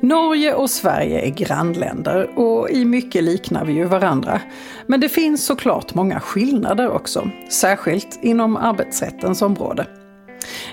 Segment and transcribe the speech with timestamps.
[0.00, 4.40] Norge och Sverige är grannländer och i mycket liknar vi ju varandra.
[4.86, 9.86] Men det finns såklart många skillnader också, särskilt inom arbetsrättens område.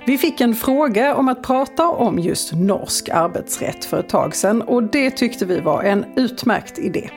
[0.05, 4.61] Vi fick en fråga om att prata om just norsk arbetsrätt för ett tag sedan
[4.61, 7.09] och det tyckte vi var en utmärkt idé.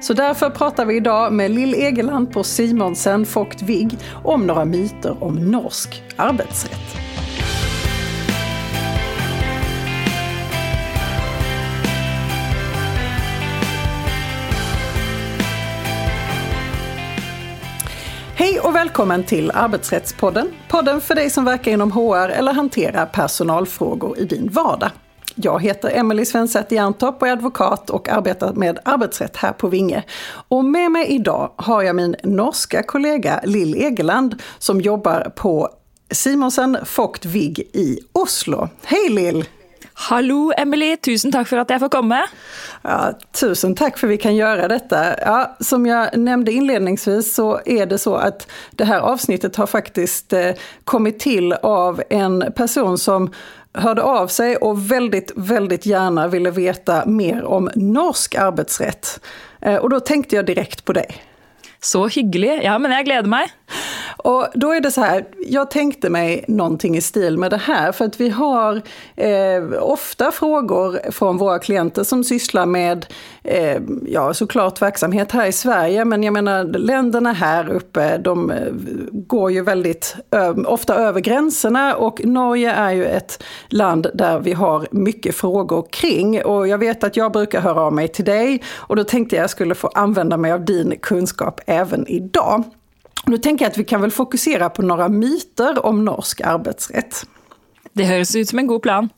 [0.00, 5.24] Så därför pratar vi idag med Lill Egeland på Simonsen Vogt Vigg om några myter
[5.24, 7.07] om norsk arbetsrätt.
[18.58, 20.48] Hej och välkommen till Arbetsrättspodden.
[20.68, 24.90] Podden för dig som verkar inom HR eller hanterar personalfrågor i din vardag.
[25.34, 30.02] Jag heter Emelie Svensäter Jerntorp och är advokat och arbetar med arbetsrätt här på Vinge.
[30.48, 35.68] Och med mig idag har jag min norska kollega Lill Egeland som jobbar på
[36.10, 38.68] Simonsen Vogt Vigg i Oslo.
[38.84, 39.44] Hej Lill!
[40.00, 42.26] Hallo Emily, tusen tack för att jag får komma.
[42.82, 45.20] Ja, tusen tack för att vi kan göra detta.
[45.20, 50.32] Ja, som jag nämnde inledningsvis så är det så att det här avsnittet har faktiskt
[50.32, 50.50] eh,
[50.84, 53.32] kommit till av en person som
[53.72, 59.20] hörde av sig och väldigt, väldigt gärna ville veta mer om norsk arbetsrätt.
[59.60, 61.22] Eh, och då tänkte jag direkt på dig.
[61.80, 62.60] Så hygglig.
[62.62, 63.52] Ja, men jag gläder mig.
[64.16, 67.92] Och då är det så här, jag tänkte mig någonting i stil med det här,
[67.92, 68.82] för att vi har
[69.16, 73.06] eh, ofta frågor från våra klienter som sysslar med,
[73.42, 78.72] eh, ja såklart verksamhet här i Sverige, men jag menar länderna här uppe, de eh,
[79.12, 84.52] går ju väldigt ö, ofta över gränserna och Norge är ju ett land där vi
[84.52, 86.44] har mycket frågor kring.
[86.44, 89.42] Och jag vet att jag brukar höra av mig till dig och då tänkte jag
[89.42, 92.64] jag skulle få använda mig av din kunskap även idag.
[93.26, 97.26] Nu tänker jag att vi kan väl fokusera på några myter om norsk arbetsrätt.
[97.92, 99.08] Det hörs ut som en god plan.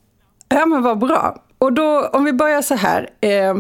[0.49, 1.43] Ja, men vad bra.
[1.59, 3.11] Och då, om vi börjar så här.
[3.21, 3.55] Eh,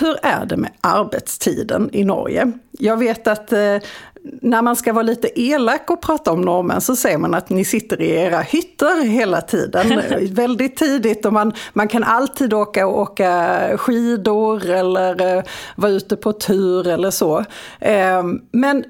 [0.00, 2.52] hur är det med arbetstiden i Norge?
[2.70, 3.76] Jag vet att eh,
[4.22, 7.64] när man ska vara lite elak och prata om norrmän så säger man att ni
[7.64, 10.02] sitter i era hytter hela tiden.
[10.34, 15.44] Väldigt tidigt och man, man kan alltid åka och åka skidor eller eh,
[15.76, 17.44] vara ute på tur eller så.
[17.80, 18.22] Eh,
[18.52, 18.84] men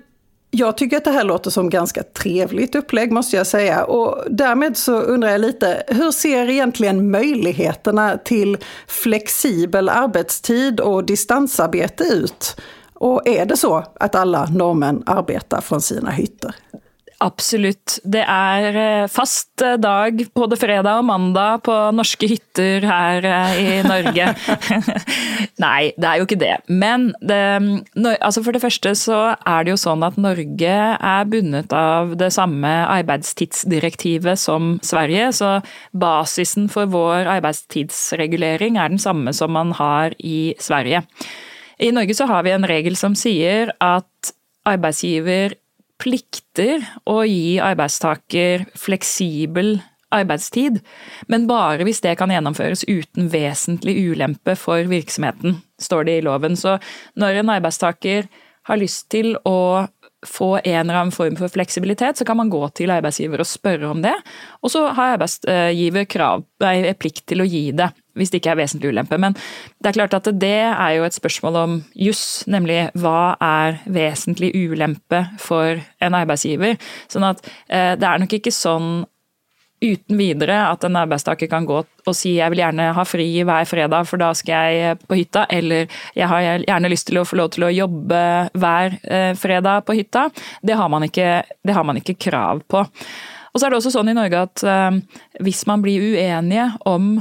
[0.54, 3.84] jag tycker att det här låter som ganska trevligt upplägg måste jag säga.
[3.84, 12.04] Och därmed så undrar jag lite, hur ser egentligen möjligheterna till flexibel arbetstid och distansarbete
[12.04, 12.56] ut?
[12.94, 16.54] Och är det så att alla norrmän arbetar från sina hytter?
[17.24, 17.98] Absolutt.
[18.04, 23.54] Det er eh, fast eh, dag både fredag og mandag på norske hytter her eh,
[23.62, 24.26] i Norge.
[25.64, 26.58] Nei, det er jo ikke det.
[26.68, 30.76] Men ehm, alltså det, altså for det første så er det jo sånn at Norge
[30.92, 35.32] er bundet av det samme arbeidstidsdirektivet som Sverige.
[35.32, 35.56] Så
[35.96, 41.06] basisen for vår arbeidstidsregulering er den samme som man har i Sverige.
[41.80, 44.34] I Norge så har vi en regel som sier at
[44.68, 45.56] arbeidsgiver
[46.04, 49.78] plikter å gi arbeidstaker fleksibel
[50.14, 50.78] arbeidstid,
[51.32, 56.58] men bare hvis det kan gjennomføres uten vesentlig ulempe for virksomheten, står det i loven.
[56.58, 56.76] Så
[57.18, 58.28] når en arbeidstaker
[58.68, 59.86] har lyst til å
[60.24, 63.90] få en eller annen form for fleksibilitet, så kan man gå til arbeidsgiver og spørre
[63.90, 64.14] om det.
[64.64, 66.46] Og så har arbeidsgiver eh, krav,
[67.00, 69.18] plikt til å gi det hvis det ikke er vesentlig ulempe.
[69.20, 73.80] Men det er klart at det er jo et spørsmål om juss, nemlig hva er
[73.86, 76.78] vesentlig ulempe for en arbeidsgiver.
[77.12, 79.04] Sånn at eh, det er nok ikke sånn
[79.84, 83.68] uten videre at en arbeidstaker kan gå og si jeg vil gjerne ha fri hver
[83.68, 87.26] fredag, for da skal jeg eh, på hytta, eller jeg har gjerne lyst til å
[87.28, 88.24] få lov til å jobbe
[88.60, 90.28] hver eh, fredag på hytta.
[90.62, 92.84] Det har man ikke, har man ikke krav på.
[92.84, 95.00] Og så er det også sånn i Norge at eh,
[95.46, 97.16] hvis man blir uenige om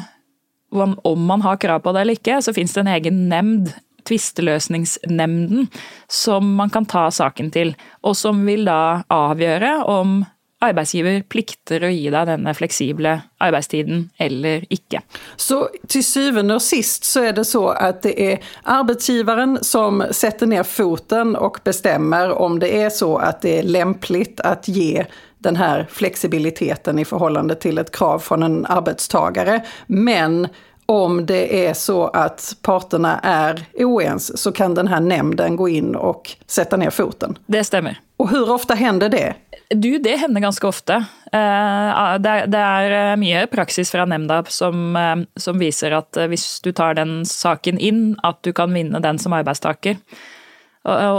[0.73, 3.73] om man har krav på det eller ikke, så finnes det en egen nemnd
[4.07, 5.69] tvisteløsningsnemnden
[6.11, 7.73] som man kan ta saken til,
[8.03, 10.23] og som vil da avgjøre om
[10.63, 15.01] arbetsgivare plikter att ge dig den flexibla arbetstiden eller inte.
[15.35, 20.47] Så till syvende och sist så är det så att det är arbetsgivaren som sätter
[20.47, 25.05] ner foten och bestämmer om det är så att det är lämpligt att ge
[25.37, 29.65] den här flexibiliteten i förhållande till ett krav från en arbetstagare.
[29.87, 30.47] Men
[30.85, 35.95] om det är så att parterna är oense så kan den här nämnden gå in
[35.95, 37.37] och sätta ner foten.
[37.45, 37.99] Det stämmer.
[38.17, 39.33] Och hur ofta händer det?
[39.69, 40.95] Du, det händer ganska ofta.
[41.31, 46.71] Eh, det är eh, mycket praxis från nämnden som, eh, som visar att om du
[46.71, 49.97] tar den saken in, att du kan vinna den som arbetstagare.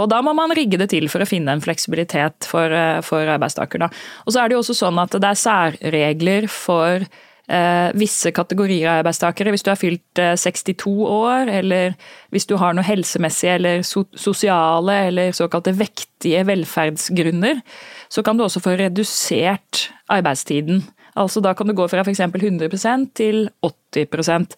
[0.01, 3.89] Och då måste man rigge det till för att finna en flexibilitet för, för arbetstagare.
[4.13, 7.05] Och så är det också så att det är särregler för
[7.47, 9.53] eh, visse kategorier av arbeidstakere.
[9.53, 11.95] Hvis du har fylt eh, 62 år, eller
[12.33, 17.61] hvis du har noe helsemessige eller so sosiale eller såkalte vektige velferdsgrunner,
[18.09, 20.83] så kan du også få redusert arbeidstiden.
[21.15, 22.19] Altså Da kan du gå fra f.eks.
[22.19, 24.57] 100 til 80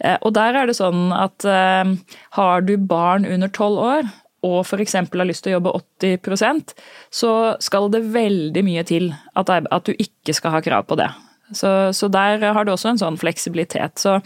[0.00, 1.96] eh, Og der er det sånn at eh,
[2.38, 4.14] har du barn under 12 år,
[4.46, 4.94] og f.eks.
[4.94, 6.74] har lyst til å jobbe 80%
[7.10, 7.30] så
[7.62, 11.10] skal det veldig mye til att at du ikke skal ha krav på det.
[11.54, 13.98] Så, så, der har du også en sånn fleksibilitet.
[14.02, 14.18] Så,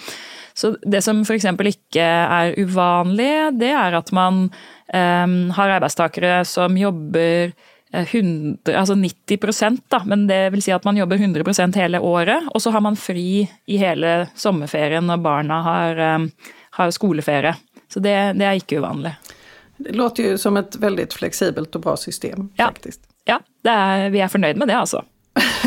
[0.57, 1.45] så det som f.eks.
[1.45, 7.53] ikke er uvanlig, det er at man um, har arbeidstakere som jobber
[7.93, 12.49] 100, eh, altså 90 da, men det vil si at man jobber 100% hele året.
[12.55, 16.31] Og så har man fri i hele sommerferien når barna har, um,
[16.79, 17.55] har skoleferie.
[17.93, 19.35] Så det, det, är inte ovanligt.
[19.77, 22.49] Det låter ju som ett väldigt flexibelt och bra system.
[22.57, 23.01] Ja, faktiskt.
[23.25, 25.05] ja är, vi är förnöjda med det alltså.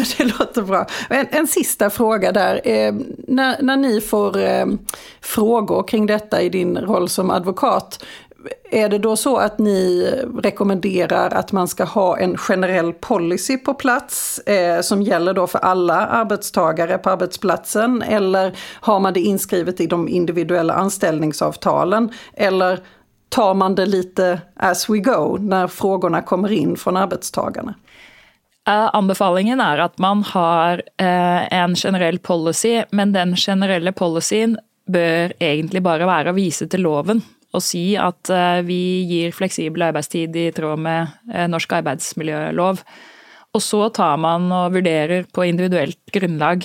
[0.17, 0.85] det låter bra.
[1.09, 2.61] En, en sista fråga där.
[2.63, 2.93] Eh,
[3.27, 4.65] när, när ni får eh,
[5.21, 8.03] frågor kring detta i din roll som advokat,
[8.71, 13.73] är det då så att ni rekommenderar att man ska ha en generell policy på
[13.73, 18.01] plats eh, som gäller då för alla arbetstagare på arbetsplatsen?
[18.01, 22.11] Eller har man det inskrivet i de individuella anställningsavtalen?
[22.33, 22.79] Eller
[23.29, 27.73] tar man det lite as we go när frågorna kommer in från arbetstagarna?
[28.63, 34.55] Eh, anbefalingen er at man har eh, en generell policy, men den generelle policyen
[34.87, 37.23] bør egentlig bare være å vise til loven
[37.53, 38.31] og si at
[38.65, 42.79] vi gir fleksibel arbeidstid i tråd med eh, norsk arbeidsmiljølov.
[43.53, 46.63] Og så tar man og vurderer på individuelt grunnlag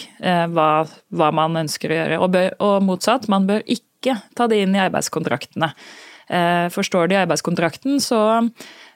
[0.49, 2.21] hva, hva man ønsker å gjøre.
[2.25, 5.69] Og, bør, og, motsatt, man bør ikke ta det inn i arbeidskontraktene.
[6.73, 8.23] Forstår de arbeidskontrakten, så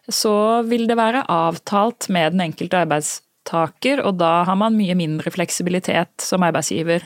[0.08, 5.30] så vil det være avtalt med den enkelte arbeidstaker, og da har man mye mindre
[5.30, 7.02] fleksibilitet som arbetsgivare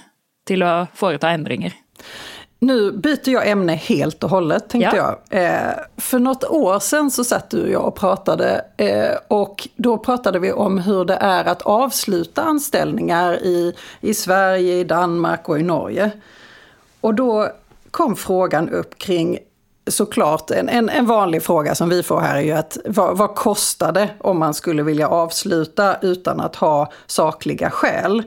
[0.46, 1.72] till att företa ändringar.
[2.58, 5.18] Nu byter jag ämne helt och hållet tänkte ja.
[5.30, 5.44] jag.
[5.44, 9.98] Eh, för något år sedan så satt du och jag och pratade eh, och då
[9.98, 15.58] pratade vi om hur det är att avsluta anställningar i, i Sverige, i Danmark och
[15.58, 16.10] i Norge.
[17.00, 17.48] Och då
[17.90, 19.38] kom frågan upp kring
[19.86, 23.34] såklart, en, en, en, vanlig fråga som vi får här är ju att vad, vad
[23.34, 28.22] kostar det om man skulle vilja avsluta utan att ha sakliga skäl?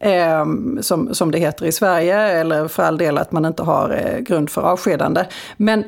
[0.00, 0.44] Eh,
[0.80, 4.18] som, som det heter i Sverige, eller för all del att man inte har eh,
[4.18, 5.24] grund för avskedande.
[5.56, 5.84] Men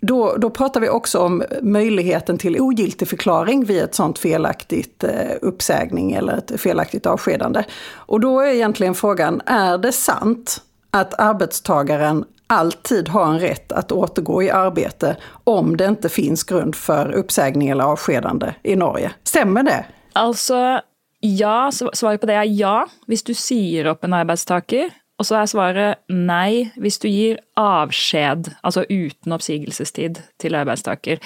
[0.00, 5.36] då, då pratar vi också om möjligheten till ogiltig förklaring vid ett sånt felaktigt eh,
[5.42, 7.64] uppsägning eller ett felaktigt avskedande.
[7.92, 10.60] Och då är egentligen frågan, är det sant
[10.90, 16.74] att arbetstagaren alltid har en rätt att återgå i arbete om det inte finns grund
[16.74, 19.10] för uppsägning eller avskedande i Norge.
[19.24, 19.84] Stämmer det?
[20.12, 20.80] Alltså,
[21.20, 21.70] ja.
[21.92, 24.90] Svaret på det är ja, om du säger upp en arbetstagare.
[25.18, 31.18] Och så är svaret nej, om du ger avsked, alltså utan uppsägningstid, till arbetstagare.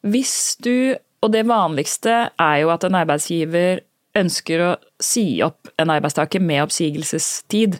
[0.00, 3.80] Hvis du, och det vanligaste är ju att en arbetsgivare
[4.14, 7.78] önskar att säga upp en arbetstagare med uppsägningstid.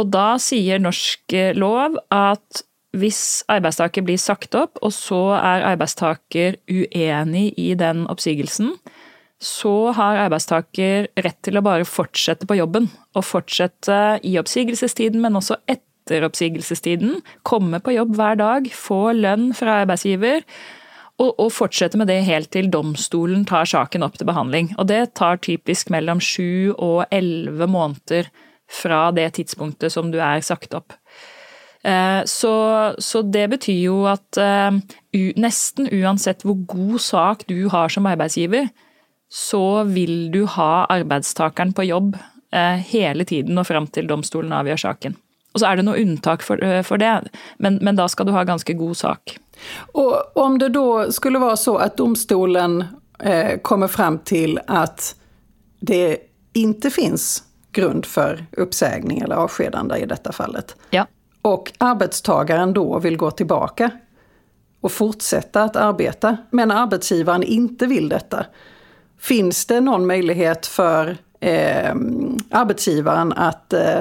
[0.00, 2.64] Og da sier norsk eh, lov at
[2.94, 8.70] hvis arbeidstaker blir sagt opp, og så er arbeidstaker uenig i den oppsigelsen,
[9.42, 12.86] så har arbeidstaker rett til å bare fortsette på jobben.
[13.18, 17.18] Og fortsette i oppsigelsestiden, men også etter oppsigelsestiden.
[17.42, 20.46] Komme på jobb hver dag, få lønn fra arbeidsgiver.
[21.18, 24.72] Og, og, fortsette med det helt til domstolen tar saken opp til behandling.
[24.78, 28.30] Og det tar typisk mellom sju og elleve måneder
[28.70, 30.92] fra det tidspunktet som du er sagt opp.
[31.84, 32.54] Eh, så,
[32.98, 34.78] så det betyr jo at uh,
[35.36, 38.70] nesten uansett hvor god sak du har som arbeidsgiver,
[39.28, 44.86] så vil du ha arbeidstakeren på jobb uh, hele tiden og fram til domstolen avgjør
[44.88, 45.20] saken.
[45.54, 47.24] Och så är det något undantag för, för det,
[47.56, 49.38] men, men då ska du ha ganska god sak.
[49.76, 52.84] Och om det då skulle vara så att domstolen
[53.18, 55.16] eh, kommer fram till att
[55.80, 56.18] det
[56.52, 57.42] inte finns
[57.74, 60.76] grund för uppsägning eller avskedande i detta fallet.
[60.90, 61.06] Ja.
[61.42, 63.90] Och arbetstagaren då vill gå tillbaka
[64.80, 68.46] och fortsätta att arbeta, men arbetsgivaren inte vill detta.
[69.18, 71.94] Finns det någon möjlighet för eh,
[72.50, 74.00] arbetsgivaren att eh,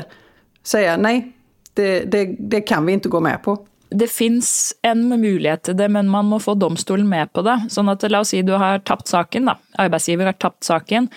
[0.64, 1.32] säga nej,
[1.74, 3.68] det, det, det kan vi inte gå med på?
[3.94, 7.68] Det finns en möjlighet till det, men man måste få domstolen med på det.
[7.70, 11.08] Så att, låt oss säga du har tappat saken, arbetsgivaren har tappat saken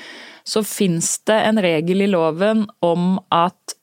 [0.45, 3.75] så finns det en regel i loven om att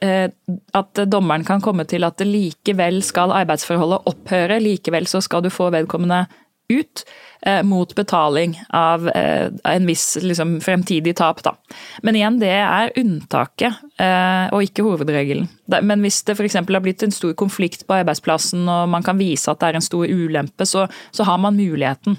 [0.00, 0.30] eh,
[0.72, 4.58] at dommeren kan komme til at det likevel skal arbeidsforholdet opphøre.
[4.60, 6.24] Likevel så skal du få vedkommende
[6.72, 7.04] ut
[7.42, 11.42] eh, mot betaling av eh, en viss liksom, fremtidig tap.
[11.42, 11.54] Da.
[12.02, 15.48] Men igjen, det er unntaket, eh, og ikke hovedregelen.
[15.82, 16.58] Men hvis det f.eks.
[16.60, 19.88] har blitt en stor konflikt på arbeidsplassen, og man kan vise at det er en
[19.88, 22.18] stor ulempe, så, så har man muligheten.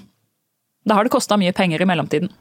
[0.84, 2.32] Da har det kosta mye penger i mellomtiden.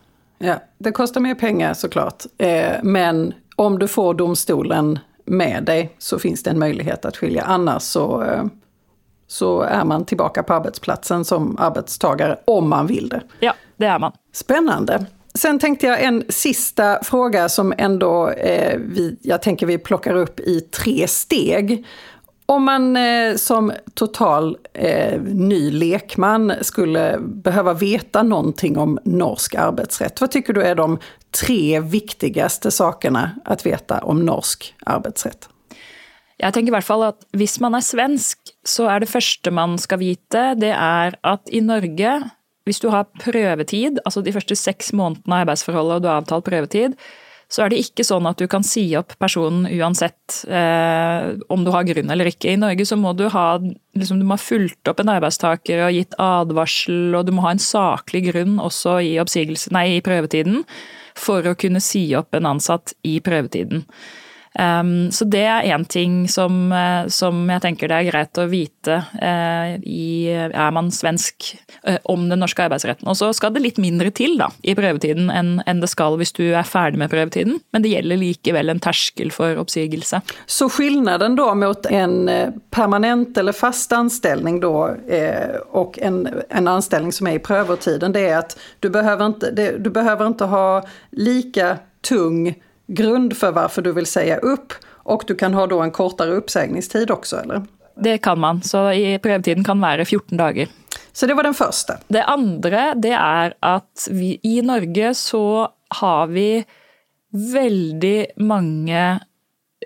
[0.43, 2.25] Ja, det kostar mer pengar såklart.
[2.38, 7.43] Eh, men om du får domstolen med dig så finns det en möjlighet att skilja.
[7.43, 8.46] Annars så, eh,
[9.33, 13.21] så är man tillbaka på arbetsplatsen som arbetstagare om man vill det.
[13.39, 14.11] Ja, det är man.
[14.33, 15.05] Spännande.
[15.33, 20.39] Sen tänkte jag en sista fråga som ändå eh, vi, jag tänker vi plockar upp
[20.39, 21.85] i tre steg.
[22.45, 30.21] Om man eh, som total eh, ny lekman skulle behöva veta någonting om norsk arbetsrätt,
[30.21, 30.99] vad tycker du är de
[31.41, 35.49] tre viktigaste sakerna att veta om norsk arbetsrätt?
[36.37, 39.77] Jag tänker i alla fall att om man är svensk, så är det första man
[39.77, 42.29] ska veta, det är att i Norge,
[42.65, 46.45] om du har prövetid, alltså de första sex månaderna i arbetsförhållandet och du har avtalt
[46.45, 46.95] prövetid,
[47.53, 51.69] så er det ikke sånn at du kan si opp personen uansett eh, om du
[51.73, 52.53] har grunn eller ikke.
[52.53, 53.45] I Norge så må du ha,
[53.93, 57.53] liksom, du må ha fulgt opp en arbeidstaker og gitt advarsel, og du må ha
[57.53, 59.13] en saklig grunn også i,
[59.75, 60.63] nei, i prøvetiden
[61.19, 63.85] for å kunne si opp en ansatt i prøvetiden.
[64.60, 68.45] Um, så det er én ting som, eh, som, jeg tenker det er greit å
[68.51, 71.48] vite uh, i, er man svensk
[71.88, 73.07] uh, om den norske arbeidsretten.
[73.10, 76.36] Og så skal det litt mindre til da, i prøvetiden enn, en det skal hvis
[76.38, 80.22] du er ferdig med prøvetiden, men det gjelder likevel en terskel for oppsigelse.
[80.45, 82.29] Så skillnaden då mot en
[82.72, 84.95] permanent eller fast anställning då
[85.69, 89.77] och en, en anställning som är i prövotiden, det är att du behöver inte, det,
[89.77, 92.55] du behöver inte ha lika tung
[92.87, 97.11] grund för varför du vill säga upp och du kan ha då en kortare uppsägningstid
[97.11, 97.61] också eller?
[97.95, 100.67] Det kan man, så i prövotiden kan vara 14 dagar.
[101.11, 101.93] Så det var den första?
[102.07, 106.65] Det andra det är att vi, i Norge så har vi
[107.53, 109.19] väldigt många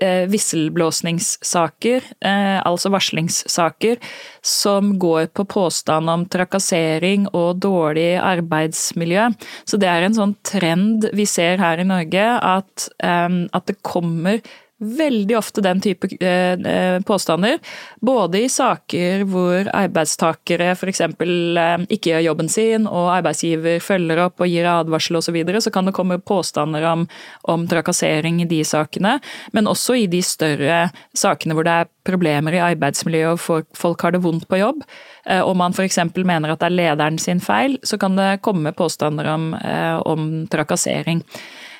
[0.01, 3.97] eh, visselblåsningssaker, eh, altså varslingssaker,
[4.41, 9.29] som går på påstand om trakassering og dårlig arbeidsmiljø.
[9.65, 13.81] Så det er en sånn trend vi ser her i Norge, at, eh, at det
[13.83, 14.41] kommer
[14.77, 17.59] veldig ofte den type eh, påståenden, påstander.
[17.99, 21.01] Både i saker hvor arbeidstakere f.eks.
[21.01, 25.61] Eh, ikke gjør jobben sin, og arbeidsgiver følger opp og gir advarsel osv., så, videre,
[25.61, 27.07] så kan det komme påstander om,
[27.51, 29.17] om trakassering i de sakene.
[29.51, 30.85] Men også i de større
[31.17, 34.83] sakene hvor det er problemer i arbeidsmiljøet og folk har det vondt på jobb,
[35.25, 35.99] eh, og man f.eks.
[36.15, 40.45] mener at det er lederen sin feil, så kan det komme påstander om, eh, om
[40.51, 41.25] trakassering.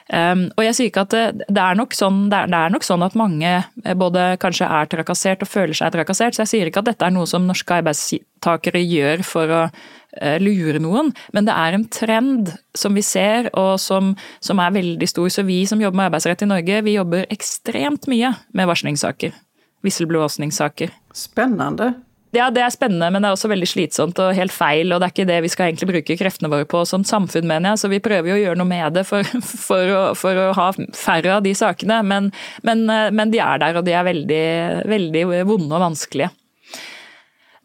[0.07, 2.85] Um, og jeg sier ikke at det, det, er sånn, det, er, det, er nok
[2.87, 6.71] sånn, at mange eh, både kanskje er trakassert og føler seg trakassert, så jeg sier
[6.71, 11.49] ikke at dette er noe som norske arbeidstakere gjør for å uh, lure noen, men
[11.49, 15.27] det er en trend som vi ser og som, som, er veldig stor.
[15.33, 19.35] Så vi som jobber med arbeidsrett i Norge, vi jobber ekstremt mye med varslingssaker.
[19.83, 20.95] Visselblåsningssaker.
[21.15, 21.97] Spennende.
[22.35, 24.91] Ja, det er spennende, men det er også veldig slitsomt og helt feil.
[24.91, 27.71] Og det er ikke det vi skal egentlig bruke kreftene våre på som samfunn, mener
[27.71, 27.79] jeg.
[27.83, 29.23] Så vi prøver jo å gjøre noe med det for,
[29.67, 30.67] for, å, for å, ha
[30.97, 31.97] færre av de sakene.
[32.07, 32.23] Men,
[32.67, 34.47] men, eh, men, de er der, og de er veldig,
[34.91, 36.31] veldig vonde og vanskelige.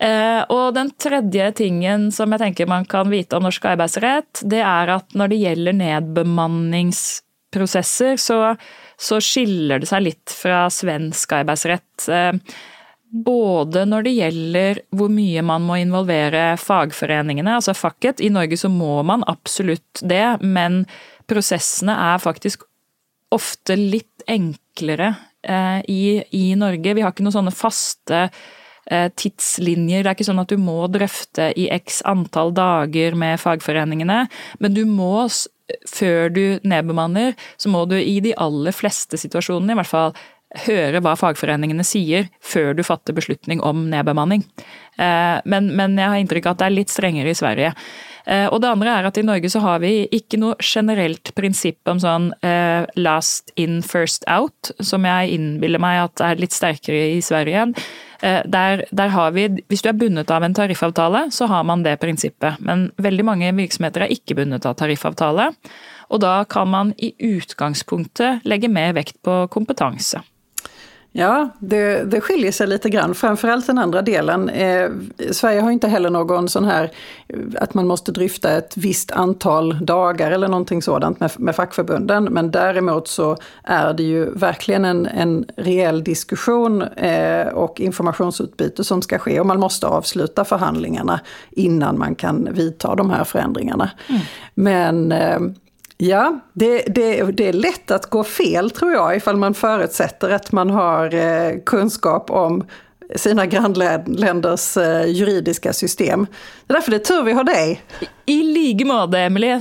[0.03, 4.63] Eh, og den tredje tingen som jeg tenker man kan vite om norsk arbeidsrett, det
[4.67, 8.39] er at når det gjelder nedbemanningsprosesser, så,
[8.99, 12.09] så skiller det seg litt fra svensk arbeidsrett.
[12.11, 12.33] Eh,
[13.13, 18.23] både når det gjelder hvor mye man må involvere fagforeningene, altså facket.
[18.25, 20.83] I Norge så må man absolutt det, men
[21.31, 22.65] prosessene er faktisk
[23.33, 25.13] ofte litt enklere
[25.45, 26.03] eh, i,
[26.33, 26.97] i, Norge.
[26.97, 30.03] Vi har ikke noen sånne faste eh, tidslinjer.
[30.03, 34.25] Det er ikke sånn at du må drøfte i x antall dager med fagforeningene,
[34.61, 35.29] men du må
[35.89, 40.17] før du nedbemanner, så må du i de aller fleste situasjonene i hvert fall
[40.67, 44.45] høre hva fagforeningene sier før du fatter beslutning om nedbemanning.
[45.01, 47.73] Eh, men, men jeg har inntrykk av at det er litt strengere i Sverige.
[48.27, 51.89] Eh, Og det andre er at i Norge så har vi ikke noe generelt prinsipp
[51.89, 57.15] om sånn eh, last in, first out, som jeg innbiller meg at er litt sterkere
[57.17, 57.73] i Sverige.
[58.23, 61.97] Der, der, har vi, Hvis du er bundet av en tariffavtale, så har man det
[61.99, 62.61] prinsippet.
[62.63, 65.49] Men veldig mange virksomheter er ikke bundet av tariffavtale.
[66.15, 70.23] Og da kan man i utgangspunktet legge mer vekt på kompetanse.
[71.15, 74.49] Ja, det, det skiljer sig lite grann, framförallt den andra delen.
[74.49, 74.91] Eh,
[75.31, 76.91] Sverige har inte heller någon sån här
[77.59, 82.25] att man måste dryfta ett visst antal dagar eller någonting sådant med, med fackförbunden.
[82.25, 89.03] Men däremot så är det ju verkligen en, en reell diskussion eh, och informationsutbyte som
[89.03, 93.91] ska ske och man måste avsluta förhandlingarna innan man kan vidta de här förändringarna.
[94.09, 94.21] Mm.
[94.55, 95.41] Men eh,
[96.05, 100.53] Ja, det, det, det är lätt att gå fel tror jag ifall man förutsätter att
[100.53, 102.65] man har eh, kunskap om
[103.17, 106.27] sina grannländers eh, juridiska system.
[106.67, 107.83] Det är därför det är tur vi har dig.
[108.27, 109.53] I like måte, Emily.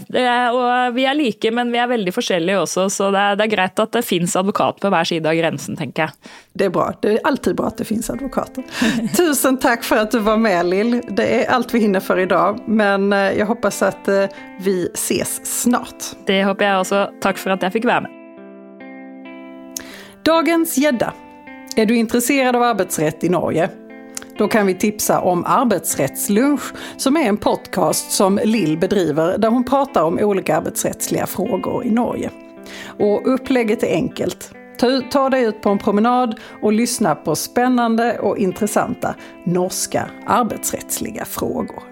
[0.54, 3.48] Og vi är lika, men vi är väldigt olika också, så det är, det är
[3.48, 6.12] greit att det finns advokat på var sida av gränsen, tänker jag.
[6.54, 6.94] Det är bra.
[7.02, 8.64] Det är alltid bra att det finns advokater.
[9.18, 11.02] Tusen tack för att du var med, Lill.
[11.10, 14.26] Det är allt vi hinner för idag, men eh, jag hoppas att eh,
[14.60, 16.04] vi ses snart.
[16.26, 17.10] Det hoppas jag också.
[17.22, 18.12] Tack för att jag fick vara med.
[20.24, 21.14] Dagens gädda
[21.76, 23.70] är du intresserad av arbetsrätt i Norge?
[24.38, 26.62] Då kan vi tipsa om Arbetsrättslunch
[26.98, 31.92] som är en podcast som Lill bedriver där hon pratar om olika arbetsrättsliga frågor i
[31.92, 32.32] Norge.
[33.00, 34.52] Och upplägget är enkelt.
[34.78, 41.26] Ta, ta dig ut på en promenad och lyssna på spännande och intressanta norska arbetsrättsliga
[41.26, 41.91] frågor.